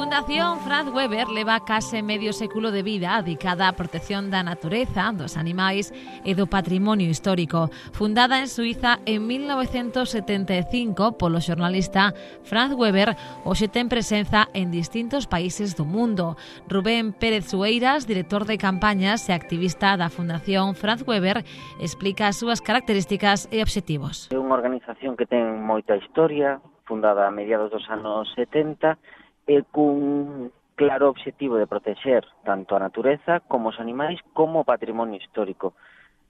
Fundación 0.08 0.60
Franz 0.60 0.88
Weber 0.88 1.28
leva 1.28 1.60
case 1.66 2.02
medio 2.02 2.32
século 2.32 2.72
de 2.72 2.80
vida 2.80 3.20
dedicada 3.20 3.68
á 3.68 3.76
protección 3.76 4.32
da 4.32 4.40
natureza, 4.40 5.12
dos 5.12 5.36
animais 5.36 5.92
e 6.24 6.32
do 6.32 6.48
patrimonio 6.48 7.12
histórico. 7.12 7.68
Fundada 7.92 8.40
en 8.40 8.48
Suiza 8.48 9.04
en 9.04 9.28
1975 9.28 11.20
polo 11.20 11.44
xornalista 11.44 12.16
Franz 12.40 12.72
Weber, 12.72 13.20
hoxe 13.44 13.68
ten 13.68 13.92
presenza 13.92 14.48
en 14.56 14.72
distintos 14.72 15.28
países 15.28 15.76
do 15.76 15.84
mundo. 15.84 16.40
Rubén 16.72 17.12
Pérez 17.12 17.52
Sueiras, 17.52 18.08
director 18.08 18.48
de 18.48 18.56
campañas 18.56 19.28
e 19.28 19.36
activista 19.36 20.00
da 20.00 20.08
Fundación 20.08 20.72
Franz 20.72 21.04
Weber, 21.04 21.44
explica 21.84 22.32
as 22.32 22.40
súas 22.40 22.64
características 22.64 23.44
e 23.52 23.60
obxectivos. 23.60 24.32
É 24.32 24.40
unha 24.40 24.56
organización 24.56 25.20
que 25.20 25.28
ten 25.28 25.60
moita 25.60 26.00
historia, 26.00 26.64
fundada 26.88 27.28
a 27.28 27.30
mediados 27.30 27.68
dos 27.68 27.84
anos 27.92 28.32
70, 28.32 28.96
e 29.48 29.64
cun 29.72 30.52
claro 30.76 31.08
obxectivo 31.08 31.56
de 31.56 31.66
protexer 31.66 32.22
tanto 32.44 32.76
a 32.76 32.84
natureza 32.84 33.40
como 33.48 33.72
os 33.72 33.80
animais 33.80 34.20
como 34.36 34.60
o 34.60 34.68
patrimonio 34.68 35.16
histórico. 35.16 35.74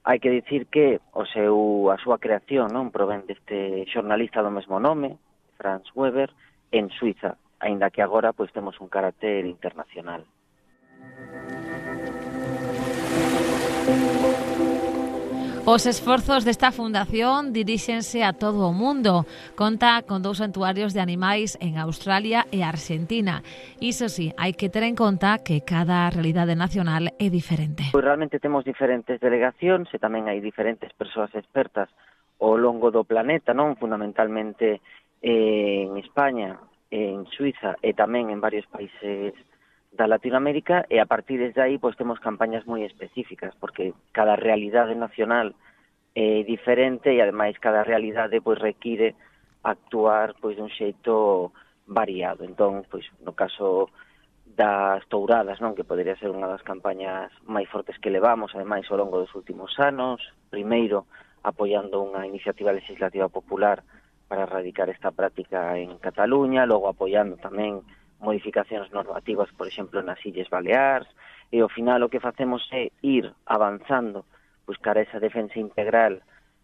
Hai 0.07 0.23
que 0.23 0.31
dicir 0.31 0.71
que 0.71 1.03
o 1.13 1.27
seu, 1.27 1.91
a 1.91 1.99
súa 1.99 2.23
creación 2.23 2.71
non 2.73 2.95
provén 2.95 3.27
deste 3.27 3.85
xornalista 3.91 4.41
do 4.41 4.55
mesmo 4.55 4.79
nome, 4.79 5.19
Franz 5.59 5.85
Weber, 5.93 6.31
en 6.71 6.89
Suiza, 6.95 7.37
aínda 7.59 7.91
que 7.91 8.01
agora 8.01 8.33
pois 8.33 8.55
temos 8.55 8.79
un 8.81 8.89
carácter 8.89 9.45
internacional. 9.45 10.23
Os 15.69 15.85
esforzos 15.85 16.49
desta 16.49 16.73
fundación 16.73 17.53
diríxense 17.53 18.25
a 18.25 18.33
todo 18.33 18.65
o 18.65 18.73
mundo. 18.73 19.29
Conta 19.53 20.01
con 20.09 20.25
dous 20.25 20.41
santuarios 20.41 20.97
de 20.97 21.05
animais 21.05 21.61
en 21.61 21.77
Australia 21.77 22.49
e 22.49 22.65
Argentina. 22.65 23.45
Iso 23.77 24.09
sí, 24.09 24.33
hai 24.41 24.57
que 24.57 24.73
ter 24.73 24.81
en 24.89 24.97
conta 24.97 25.45
que 25.45 25.61
cada 25.61 26.09
realidade 26.09 26.57
nacional 26.57 27.13
é 27.21 27.29
diferente. 27.29 27.93
Pois 27.93 28.01
realmente 28.01 28.41
temos 28.41 28.65
diferentes 28.65 29.21
delegacións 29.21 29.93
e 29.93 30.01
tamén 30.01 30.25
hai 30.33 30.41
diferentes 30.41 30.89
persoas 30.97 31.29
expertas 31.37 31.93
ao 32.41 32.57
longo 32.57 32.89
do 32.89 33.05
planeta, 33.05 33.53
non 33.53 33.77
fundamentalmente 33.77 34.81
eh, 35.21 35.85
en 35.85 36.01
España, 36.01 36.57
en 36.89 37.29
Suiza 37.29 37.77
e 37.85 37.93
tamén 37.93 38.33
en 38.33 38.41
varios 38.41 38.65
países 38.73 39.37
da 39.99 40.07
Latinoamérica 40.07 40.87
e 40.87 41.03
a 41.03 41.11
partir 41.11 41.43
desde 41.43 41.59
aí 41.59 41.77
pois 41.83 41.99
temos 41.99 42.23
campañas 42.23 42.63
moi 42.71 42.87
específicas 42.87 43.51
porque 43.59 43.91
cada 44.15 44.39
realidade 44.39 44.95
nacional 44.95 45.51
é 46.15 46.47
diferente 46.47 47.11
e 47.11 47.19
ademais 47.19 47.59
cada 47.59 47.83
realidade 47.83 48.39
pois 48.39 48.63
require 48.63 49.19
actuar 49.67 50.39
pois 50.39 50.55
dun 50.55 50.71
xeito 50.71 51.51
variado. 51.91 52.47
Entón, 52.47 52.87
pois 52.87 53.11
no 53.27 53.35
caso 53.35 53.91
das 54.47 55.03
touradas, 55.11 55.59
non, 55.59 55.75
que 55.75 55.83
poderia 55.83 56.15
ser 56.15 56.31
unha 56.31 56.47
das 56.47 56.63
campañas 56.63 57.35
máis 57.43 57.67
fortes 57.67 57.99
que 57.99 58.15
levamos, 58.15 58.55
ademais 58.55 58.87
ao 58.87 59.03
longo 59.03 59.19
dos 59.19 59.35
últimos 59.35 59.75
anos, 59.83 60.23
primeiro 60.47 61.11
apoiando 61.43 62.07
unha 62.07 62.23
iniciativa 62.23 62.71
legislativa 62.71 63.27
popular 63.27 63.83
para 64.31 64.47
erradicar 64.47 64.87
esta 64.95 65.11
práctica 65.11 65.75
en 65.75 65.99
Cataluña, 65.99 66.71
logo 66.71 66.87
apoiando 66.87 67.35
tamén 67.39 67.83
modificacións 68.19 68.91
normativas, 68.91 69.51
por 69.55 69.67
exemplo, 69.67 70.03
nas 70.03 70.19
Illes 70.27 70.51
Baleares, 70.51 71.09
e 71.53 71.63
ao 71.63 71.73
final 71.73 72.03
o 72.03 72.11
que 72.13 72.21
facemos 72.21 72.67
é 72.75 72.93
ir 73.01 73.31
avanzando 73.47 74.27
buscar 74.69 75.01
esa 75.01 75.19
defensa 75.19 75.57
integral 75.59 76.21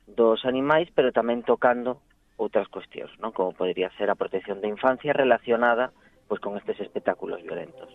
dos 0.07 0.45
animais, 0.45 0.93
pero 0.93 1.15
tamén 1.15 1.41
tocando 1.41 2.05
outras 2.37 2.69
cuestións, 2.69 3.15
non? 3.23 3.33
como 3.33 3.57
podría 3.57 3.89
ser 3.97 4.11
a 4.11 4.19
protección 4.19 4.61
da 4.61 4.69
infancia 4.69 5.15
relacionada 5.15 5.95
pois, 6.29 6.41
con 6.43 6.59
estes 6.59 6.81
espectáculos 6.81 7.41
violentos. 7.41 7.89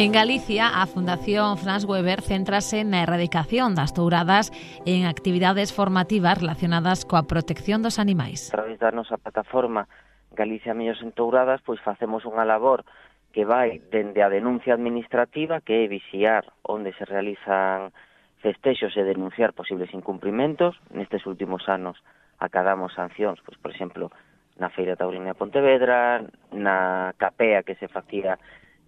En 0.00 0.12
Galicia, 0.12 0.80
a 0.80 0.86
Fundación 0.86 1.58
Franz 1.58 1.84
Weber 1.84 2.22
centrase 2.22 2.86
na 2.86 3.02
erradicación 3.02 3.74
das 3.74 3.90
touradas 3.90 4.54
en 4.86 5.10
actividades 5.10 5.74
formativas 5.74 6.38
relacionadas 6.38 7.02
coa 7.02 7.26
protección 7.26 7.82
dos 7.82 7.98
animais. 7.98 8.54
A 8.54 8.62
través 8.62 8.78
da 8.78 8.94
nosa 8.94 9.18
plataforma 9.18 9.90
Galicia 10.30 10.70
Millos 10.70 11.02
en 11.02 11.10
Touradas, 11.10 11.58
pois 11.66 11.82
facemos 11.82 12.22
unha 12.30 12.46
labor 12.46 12.86
que 13.34 13.42
vai 13.42 13.82
dende 13.90 14.22
a 14.22 14.30
denuncia 14.30 14.78
administrativa, 14.78 15.58
que 15.66 15.82
é 15.82 15.90
vixiar 15.90 16.46
onde 16.62 16.94
se 16.94 17.02
realizan 17.02 17.90
festexos 18.38 18.94
e 18.94 19.02
denunciar 19.02 19.50
posibles 19.50 19.90
incumprimentos. 19.90 20.78
Nestes 20.94 21.26
últimos 21.26 21.66
anos 21.66 21.98
acadamos 22.38 22.94
sancións, 22.94 23.42
pois, 23.42 23.58
por 23.58 23.74
exemplo, 23.74 24.14
na 24.62 24.70
Feira 24.70 24.94
Taurina 24.94 25.34
de 25.34 25.40
Pontevedra, 25.42 26.22
na 26.54 27.10
capea 27.18 27.66
que 27.66 27.74
se 27.82 27.90
facía 27.90 28.38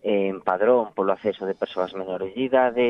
en 0.02 0.40
Padrón 0.40 0.92
polo 0.96 1.12
acceso 1.12 1.44
de 1.44 1.54
persoas 1.54 1.92
menores 1.94 2.34
de 2.34 2.40
idade, 2.40 2.88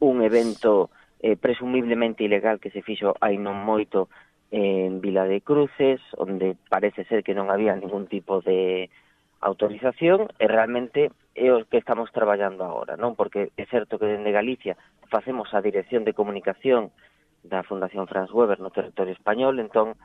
un 0.00 0.22
evento 0.22 0.90
eh, 1.20 1.36
presumiblemente 1.36 2.24
ilegal 2.24 2.60
que 2.60 2.70
se 2.70 2.82
fixo 2.82 3.16
hai 3.20 3.40
non 3.40 3.56
moito 3.56 4.12
en 4.54 5.00
Vila 5.02 5.26
de 5.26 5.42
Cruces, 5.42 5.98
onde 6.14 6.54
parece 6.70 7.02
ser 7.10 7.26
que 7.26 7.34
non 7.34 7.50
había 7.50 7.74
ningún 7.74 8.06
tipo 8.06 8.38
de 8.38 8.86
autorización, 9.42 10.30
e 10.38 10.46
realmente 10.46 11.10
é 11.34 11.50
o 11.50 11.66
que 11.66 11.82
estamos 11.82 12.14
traballando 12.14 12.62
agora, 12.62 12.94
non? 12.94 13.18
Porque 13.18 13.50
é 13.58 13.66
certo 13.66 13.98
que 13.98 14.06
dende 14.06 14.30
Galicia 14.30 14.78
facemos 15.10 15.52
a 15.52 15.60
dirección 15.60 16.06
de 16.06 16.14
comunicación 16.14 16.94
da 17.44 17.66
Fundación 17.66 18.06
Franz 18.06 18.32
Weber 18.32 18.62
no 18.62 18.72
territorio 18.72 19.12
español, 19.12 19.60
entón 19.60 19.98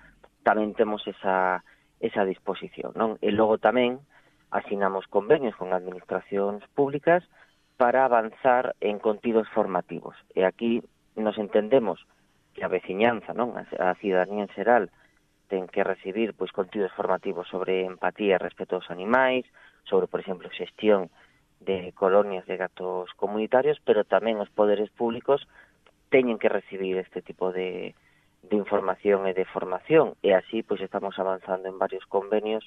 tamén 0.43 0.73
temos 0.73 1.05
esa, 1.05 1.63
esa 2.01 2.25
disposición, 2.25 2.91
non? 2.97 3.15
E 3.21 3.29
logo 3.31 3.61
tamén 3.61 4.01
asinamos 4.51 5.05
convenios 5.07 5.55
con 5.55 5.73
administracións 5.73 6.65
públicas 6.73 7.23
para 7.77 8.03
avanzar 8.03 8.75
en 8.81 8.99
contidos 8.99 9.47
formativos. 9.55 10.15
E 10.35 10.43
aquí 10.43 10.83
nos 11.15 11.37
entendemos 11.37 12.03
que 12.53 12.65
a 12.65 12.71
veciñanza, 12.71 13.31
non, 13.31 13.55
a 13.55 13.95
cidadanía 14.01 14.43
en 14.43 14.51
xeral, 14.51 14.83
ten 15.49 15.65
que 15.69 15.87
recibir 15.87 16.35
pois 16.37 16.51
contidos 16.51 16.93
formativos 16.93 17.47
sobre 17.47 17.85
empatía 17.85 18.37
e 18.37 18.43
respeto 18.43 18.77
aos 18.77 18.91
animais, 18.91 19.45
sobre, 19.87 20.11
por 20.11 20.19
exemplo, 20.21 20.51
xestión 20.53 21.09
de 21.59 21.91
colonias 21.93 22.45
de 22.45 22.57
gatos 22.57 23.11
comunitarios, 23.15 23.79
pero 23.83 24.03
tamén 24.03 24.39
os 24.43 24.51
poderes 24.53 24.89
públicos 24.91 25.45
teñen 26.09 26.41
que 26.41 26.49
recibir 26.49 26.97
este 26.97 27.21
tipo 27.21 27.51
de, 27.51 27.93
de 28.43 28.55
información 28.55 29.27
e 29.27 29.33
de 29.37 29.45
formación, 29.45 30.17
e 30.25 30.33
así 30.33 30.63
pois 30.63 30.81
estamos 30.81 31.17
avanzando 31.19 31.69
en 31.69 31.77
varios 31.77 32.05
convenios 32.07 32.65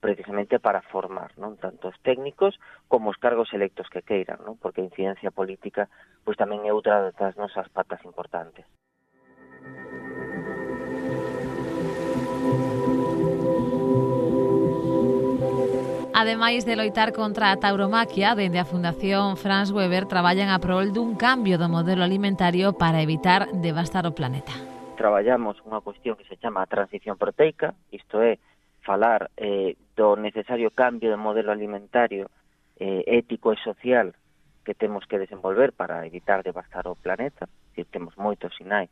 precisamente 0.00 0.58
para 0.58 0.80
formar 0.88 1.36
non 1.36 1.60
tanto 1.60 1.92
os 1.92 1.98
técnicos 2.00 2.56
como 2.88 3.12
os 3.12 3.20
cargos 3.20 3.52
electos 3.52 3.86
que 3.92 4.00
queiran, 4.00 4.40
non? 4.42 4.56
porque 4.56 4.80
a 4.80 4.88
incidencia 4.88 5.30
política 5.30 5.92
pois 6.24 6.40
tamén 6.40 6.64
é 6.64 6.72
outra 6.72 7.12
das 7.12 7.36
nosas 7.36 7.68
patas 7.68 8.00
importantes. 8.08 8.64
Ademais 16.20 16.66
de 16.68 16.76
loitar 16.76 17.12
contra 17.16 17.48
a 17.48 17.56
tauromaquia, 17.56 18.36
dende 18.36 18.60
a 18.60 18.68
Fundación 18.68 19.40
Franz 19.40 19.72
Weber 19.72 20.04
traballan 20.04 20.52
a 20.52 20.60
prol 20.60 20.92
dun 20.92 21.16
cambio 21.16 21.56
do 21.56 21.72
modelo 21.72 22.04
alimentario 22.04 22.76
para 22.76 23.00
evitar 23.00 23.48
devastar 23.56 24.04
o 24.04 24.12
planeta. 24.12 24.52
Traballamos 25.00 25.56
unha 25.64 25.80
cuestión 25.80 26.20
que 26.20 26.28
se 26.28 26.36
chama 26.36 26.68
transición 26.68 27.16
proteica, 27.16 27.72
isto 27.88 28.20
é, 28.20 28.36
falar 28.84 29.32
eh, 29.40 29.80
do 30.00 30.16
necesario 30.16 30.72
cambio 30.72 31.12
de 31.12 31.20
modelo 31.20 31.52
alimentario 31.52 32.32
eh, 32.80 33.04
ético 33.04 33.52
e 33.52 33.60
social 33.60 34.16
que 34.64 34.72
temos 34.72 35.04
que 35.04 35.20
desenvolver 35.20 35.76
para 35.76 36.08
evitar 36.08 36.40
devastar 36.40 36.88
o 36.88 36.96
planeta, 36.96 37.44
que 37.76 37.84
temos 37.84 38.16
moitos 38.16 38.56
sinais 38.56 38.88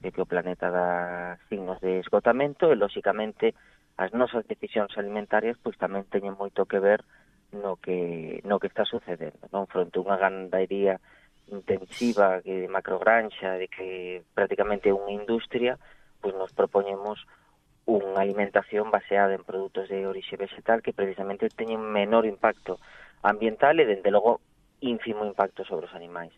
de 0.00 0.08
que 0.08 0.24
o 0.24 0.28
planeta 0.28 0.72
dá 0.72 1.36
signos 1.52 1.76
de 1.84 2.00
esgotamento 2.00 2.72
e, 2.72 2.80
lóxicamente, 2.80 3.52
as 4.00 4.16
nosas 4.16 4.48
decisións 4.48 4.96
alimentarias 4.96 5.60
pois 5.60 5.76
tamén 5.76 6.08
teñen 6.08 6.40
moito 6.40 6.64
que 6.64 6.80
ver 6.80 7.04
no 7.52 7.76
que, 7.76 8.40
no 8.48 8.56
que 8.56 8.72
está 8.72 8.88
sucedendo. 8.88 9.44
Non? 9.52 9.68
Fronte 9.68 10.00
a 10.00 10.04
unha 10.08 10.16
gandaría 10.16 10.96
intensiva 11.52 12.40
de 12.40 12.64
macrogranxa, 12.72 13.60
de 13.60 13.68
que 13.68 14.24
prácticamente 14.32 14.88
é 14.88 14.96
unha 14.96 15.20
industria, 15.20 15.76
pois 16.24 16.32
nos 16.32 16.52
propoñemos 16.56 17.20
unha 17.86 18.18
alimentación 18.18 18.90
baseada 18.90 19.38
en 19.38 19.46
produtos 19.46 19.86
de 19.86 20.10
orixe 20.10 20.34
vegetal 20.34 20.82
que 20.82 20.92
precisamente 20.92 21.46
teñen 21.48 21.80
menor 21.80 22.26
impacto 22.26 22.82
ambiental 23.22 23.78
e, 23.78 23.86
dende 23.86 24.10
logo, 24.10 24.42
ínfimo 24.82 25.24
impacto 25.24 25.62
sobre 25.64 25.86
os 25.86 25.94
animais. 25.94 26.34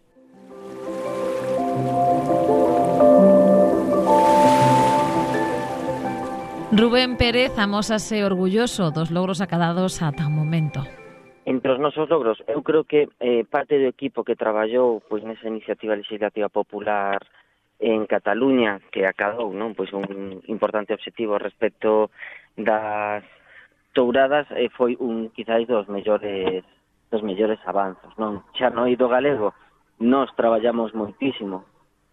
Rubén 6.69 7.17
Pérez 7.17 7.57
amósase 7.59 8.23
orgulloso 8.23 8.93
dos 8.93 9.11
logros 9.11 9.41
acadados 9.41 10.05
ata 10.05 10.29
o 10.29 10.31
momento. 10.31 10.85
Entre 11.49 11.73
os 11.73 11.81
nosos 11.81 12.05
logros, 12.13 12.45
eu 12.45 12.61
creo 12.61 12.85
que 12.85 13.09
eh, 13.25 13.43
parte 13.49 13.81
do 13.81 13.89
equipo 13.89 14.21
que 14.21 14.37
traballou 14.37 15.01
pois 15.09 15.25
nesa 15.25 15.49
iniciativa 15.49 15.97
legislativa 15.97 16.53
popular 16.53 17.25
en 17.79 18.07
Cataluña 18.07 18.81
que 18.91 19.07
acabou 19.07 19.55
non 19.55 19.75
pois 19.79 19.95
un 19.95 20.43
importante 20.51 20.95
obxectivo 20.95 21.39
respecto 21.39 22.11
das 22.59 23.23
touradas 23.95 24.51
e 24.55 24.67
foi 24.75 24.99
un 24.99 25.31
quizáis 25.31 25.71
dos 25.71 25.87
mellores 25.87 26.67
dos 27.09 27.23
mellores 27.23 27.59
avanzos, 27.65 28.13
non? 28.19 28.45
Xa 28.59 28.69
no 28.75 28.91
ido 28.91 29.07
galego 29.07 29.55
nós 29.99 30.31
traballamos 30.35 30.95
moitísimo 30.95 31.67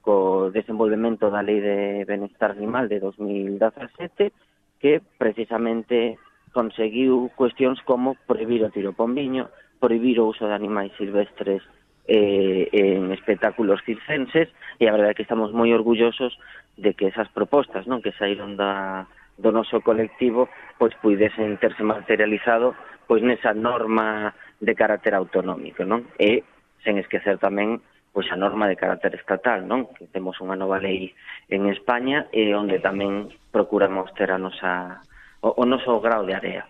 co 0.06 0.54
desenvolvemento 0.54 1.34
da 1.34 1.42
Lei 1.42 1.62
de 1.62 2.06
Benestar 2.06 2.54
Animal 2.54 2.86
de 2.86 3.02
2017 3.02 4.30
que 4.78 5.02
precisamente 5.18 6.22
conseguiu 6.54 7.34
cuestións 7.34 7.82
como 7.84 8.16
prohibir 8.30 8.62
o 8.64 8.70
tiro 8.70 8.94
pombiño, 8.94 9.50
prohibir 9.82 10.22
o 10.22 10.30
uso 10.30 10.46
de 10.46 10.54
animais 10.54 10.94
silvestres 10.96 11.66
eh, 12.08 12.70
en 12.72 13.12
espectáculos 13.12 13.82
circenses 13.86 14.50
e 14.78 14.86
a 14.86 14.94
verdade 14.94 15.14
é 15.14 15.18
que 15.18 15.26
estamos 15.26 15.50
moi 15.54 15.74
orgullosos 15.74 16.38
de 16.78 16.94
que 16.94 17.10
esas 17.10 17.30
propostas 17.34 17.90
non 17.90 18.04
que 18.04 18.14
saíron 18.14 18.54
da, 18.54 19.10
do 19.42 19.50
noso 19.50 19.82
colectivo 19.82 20.48
pois 20.78 20.94
puidesen 21.02 21.58
terse 21.58 21.82
materializado 21.82 22.78
pois 23.10 23.26
nesa 23.26 23.58
norma 23.58 24.38
de 24.62 24.74
carácter 24.78 25.18
autonómico 25.18 25.82
non 25.84 26.06
e 26.22 26.46
sen 26.86 27.02
esquecer 27.02 27.42
tamén 27.42 27.82
pois 28.14 28.30
a 28.32 28.40
norma 28.40 28.70
de 28.70 28.80
carácter 28.80 29.18
estatal 29.18 29.66
non 29.66 29.90
que 29.92 30.08
temos 30.08 30.40
unha 30.40 30.56
nova 30.56 30.80
lei 30.80 31.12
en 31.50 31.68
España 31.68 32.30
e 32.32 32.54
onde 32.54 32.80
tamén 32.80 33.34
procuramos 33.50 34.14
ter 34.14 34.30
a 34.32 34.40
nosa 34.40 35.04
o, 35.44 35.52
o 35.52 35.64
noso 35.66 36.00
grau 36.00 36.24
de 36.24 36.34
área. 36.34 36.64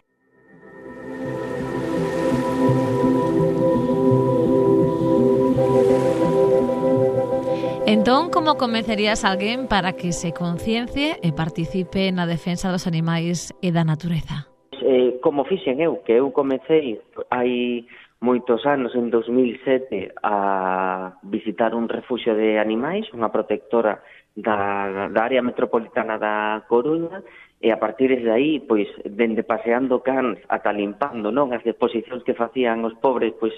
Entón, 7.95 8.29
como 8.29 8.59
convencerías 8.59 9.23
alguén 9.23 9.71
para 9.71 9.93
que 9.95 10.11
se 10.11 10.35
conciencie 10.35 11.15
e 11.23 11.31
participe 11.31 12.11
na 12.11 12.27
defensa 12.27 12.67
dos 12.67 12.91
animais 12.91 13.55
e 13.63 13.71
da 13.71 13.87
natureza? 13.87 14.51
Eh, 14.83 15.15
como 15.23 15.47
fixen 15.47 15.79
eu, 15.79 16.03
que 16.03 16.19
eu 16.19 16.27
comecei 16.35 16.99
hai 17.31 17.87
moitos 18.19 18.67
anos, 18.67 18.91
en 18.99 19.07
2007, 19.07 20.11
a 20.27 21.15
visitar 21.23 21.71
un 21.71 21.87
refuxio 21.87 22.35
de 22.35 22.59
animais, 22.59 23.07
unha 23.15 23.31
protectora 23.31 24.03
da, 24.35 25.07
da 25.07 25.21
área 25.23 25.39
metropolitana 25.39 26.19
da 26.19 26.67
Coruña, 26.67 27.23
e 27.63 27.71
a 27.71 27.79
partir 27.79 28.11
de 28.11 28.27
aí, 28.27 28.59
pois, 28.59 28.91
dende 29.07 29.47
paseando 29.47 30.03
cans 30.03 30.35
ata 30.51 30.75
limpando 30.75 31.31
non 31.31 31.55
as 31.55 31.63
deposicións 31.63 32.27
que 32.27 32.35
facían 32.35 32.83
os 32.83 32.91
pobres 32.99 33.31
pois, 33.39 33.55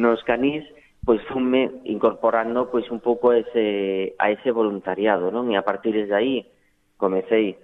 nos 0.00 0.24
canís, 0.24 0.64
pois 1.04 1.22
fume 1.28 1.84
incorporando 1.84 2.72
pois 2.72 2.88
un 2.90 3.00
pouco 3.00 3.32
ese, 3.32 4.16
a 4.18 4.32
ese 4.32 4.50
voluntariado, 4.50 5.28
non? 5.30 5.52
E 5.52 5.56
a 5.60 5.64
partir 5.64 5.92
de 5.94 6.14
aí 6.16 6.48
comecei 6.96 7.60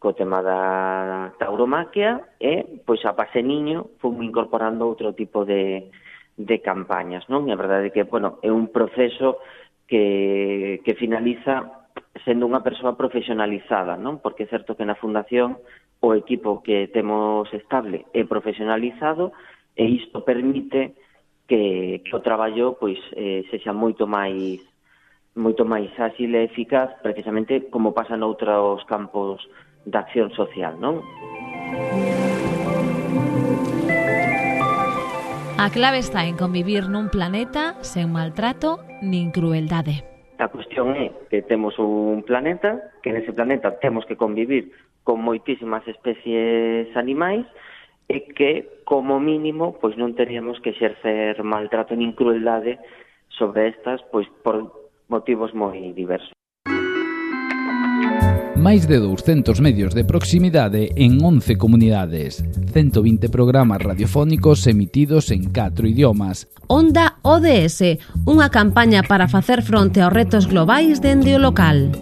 co 0.00 0.16
tema 0.16 0.40
da 0.40 1.36
tauromaquia 1.36 2.24
¿eh? 2.40 2.64
e 2.64 2.80
pois 2.88 3.04
a 3.04 3.12
pase 3.12 3.44
niño 3.44 4.00
fume 4.00 4.24
incorporando 4.24 4.88
outro 4.88 5.12
tipo 5.12 5.44
de, 5.44 5.92
de 6.40 6.56
campañas, 6.64 7.28
non? 7.28 7.44
E 7.46 7.52
a 7.52 7.60
verdade 7.60 7.92
é 7.92 7.94
que, 7.94 8.08
bueno, 8.08 8.40
é 8.40 8.48
un 8.48 8.72
proceso 8.72 9.44
que, 9.84 10.80
que 10.88 10.96
finaliza 10.96 11.84
sendo 12.24 12.48
unha 12.48 12.64
persoa 12.64 12.96
profesionalizada, 12.96 14.00
non? 14.00 14.24
Porque 14.24 14.48
é 14.48 14.52
certo 14.52 14.72
que 14.72 14.88
na 14.88 14.96
fundación 14.96 15.60
o 16.00 16.16
equipo 16.16 16.64
que 16.64 16.88
temos 16.88 17.44
estable 17.52 18.08
é 18.16 18.24
profesionalizado 18.24 19.36
e 19.76 19.84
isto 19.84 20.24
permite 20.24 20.96
que, 21.50 22.00
que 22.06 22.14
o 22.14 22.22
traballo 22.22 22.78
pois 22.78 23.02
eh, 23.18 23.42
sexa 23.50 23.74
moito 23.74 24.06
máis 24.06 24.62
moito 25.34 25.66
máis 25.66 25.90
ágil 25.98 26.30
e 26.38 26.46
eficaz 26.46 26.94
precisamente 27.02 27.66
como 27.74 27.90
pasa 27.90 28.14
noutros 28.14 28.86
campos 28.86 29.42
da 29.82 30.06
acción 30.06 30.30
social, 30.30 30.78
non? 30.78 31.02
A 35.58 35.68
clave 35.74 35.98
está 35.98 36.24
en 36.30 36.38
convivir 36.38 36.86
nun 36.86 37.10
planeta 37.10 37.74
sen 37.82 38.14
maltrato 38.14 38.78
nin 39.02 39.34
crueldade. 39.34 40.06
A 40.38 40.48
cuestión 40.48 40.94
é 40.94 41.10
que 41.28 41.42
temos 41.42 41.76
un 41.82 42.22
planeta, 42.22 42.94
que 43.02 43.10
nese 43.10 43.34
planeta 43.34 43.74
temos 43.82 44.06
que 44.06 44.14
convivir 44.14 44.70
con 45.02 45.18
moitísimas 45.18 45.82
especies 45.90 46.88
animais, 46.94 47.44
e 48.10 48.26
que, 48.34 48.82
como 48.82 49.22
mínimo, 49.22 49.78
pois 49.78 49.94
non 49.94 50.18
teríamos 50.18 50.58
que 50.58 50.74
exercer 50.74 51.38
maltrato 51.46 51.94
nin 51.94 52.10
crueldade 52.18 52.82
sobre 53.30 53.70
estas 53.70 54.02
pois 54.10 54.26
por 54.42 54.66
motivos 55.06 55.54
moi 55.54 55.94
diversos. 55.94 56.34
Máis 58.58 58.84
de 58.90 58.98
200 58.98 59.62
medios 59.62 59.94
de 59.94 60.04
proximidade 60.04 60.90
en 60.98 61.22
11 61.22 61.56
comunidades, 61.56 62.42
120 62.74 63.30
programas 63.30 63.80
radiofónicos 63.80 64.66
emitidos 64.66 65.30
en 65.30 65.48
4 65.54 65.86
idiomas. 65.86 66.50
Onda 66.66 67.22
ODS, 67.22 67.96
unha 68.26 68.50
campaña 68.50 69.06
para 69.06 69.30
facer 69.30 69.62
fronte 69.62 70.02
aos 70.02 70.12
retos 70.12 70.50
globais 70.50 70.98
dende 70.98 71.38
o 71.38 71.40
local. 71.40 71.94